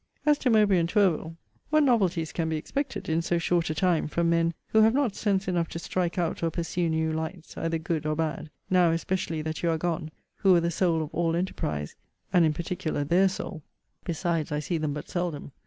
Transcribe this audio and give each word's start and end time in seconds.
As 0.25 0.39
to 0.39 0.49
Mowbray 0.49 0.79
and 0.79 0.89
Tourville; 0.89 1.37
what 1.69 1.83
novelties 1.83 2.31
can 2.31 2.49
be 2.49 2.57
expected, 2.57 3.07
in 3.07 3.21
so 3.21 3.37
short 3.37 3.69
a 3.69 3.75
time, 3.75 4.07
from 4.07 4.31
men, 4.31 4.55
who 4.69 4.81
have 4.81 4.95
not 4.95 5.13
sense 5.15 5.47
enough 5.47 5.67
to 5.67 5.77
strike 5.77 6.17
out 6.17 6.41
or 6.41 6.49
pursue 6.49 6.89
new 6.89 7.13
lights, 7.13 7.55
either 7.55 7.77
good 7.77 8.07
or 8.07 8.15
bad; 8.15 8.49
now, 8.67 8.89
especially, 8.89 9.43
that 9.43 9.61
you 9.61 9.69
are 9.69 9.77
gone, 9.77 10.09
who 10.37 10.53
were 10.53 10.59
the 10.59 10.71
soul 10.71 11.03
of 11.03 11.13
all 11.13 11.35
enterprise, 11.35 11.95
and 12.33 12.45
in 12.45 12.53
particular 12.53 13.03
their 13.03 13.29
soul. 13.29 13.61
Besides, 14.03 14.51
I 14.51 14.57
see 14.59 14.79
them 14.79 14.95
but 14.95 15.07
seldom. 15.07 15.51